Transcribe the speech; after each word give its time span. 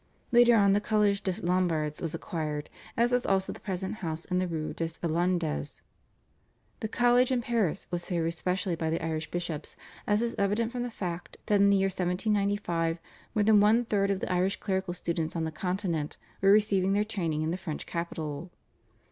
Later 0.31 0.55
on 0.55 0.73
the 0.73 0.81
Collège 0.81 1.21
des 1.21 1.45
Lombards 1.45 2.01
was 2.01 2.15
acquired, 2.15 2.71
as 2.97 3.11
was 3.11 3.23
also 3.23 3.53
the 3.53 3.59
present 3.59 3.97
house 3.97 4.25
in 4.25 4.39
the 4.39 4.47
Rue 4.47 4.73
des 4.73 4.93
Irlandais. 5.03 5.79
The 6.79 6.87
college 6.87 7.31
in 7.31 7.43
Paris 7.43 7.85
was 7.91 8.07
favoured 8.07 8.31
specially 8.33 8.75
by 8.75 8.89
the 8.89 9.05
Irish 9.05 9.29
bishops, 9.29 9.77
as 10.07 10.23
is 10.23 10.33
evident 10.39 10.71
from 10.71 10.81
the 10.81 10.89
fact 10.89 11.37
that 11.45 11.61
in 11.61 11.69
the 11.69 11.77
year 11.77 11.85
1795 11.85 12.97
more 13.35 13.43
than 13.43 13.59
one 13.59 13.85
third 13.85 14.09
of 14.09 14.21
the 14.21 14.33
Irish 14.33 14.59
clerical 14.59 14.95
students 14.95 15.35
on 15.35 15.43
the 15.43 15.51
Continent 15.51 16.17
were 16.41 16.49
receiving 16.49 16.93
their 16.93 17.03
training 17.03 17.43
in 17.43 17.51
the 17.51 17.55
French 17.57 17.85
capital. 17.85 18.49